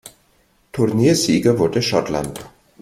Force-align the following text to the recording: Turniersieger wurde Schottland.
Turniersieger 0.71 1.59
wurde 1.59 1.83
Schottland. 1.83 2.39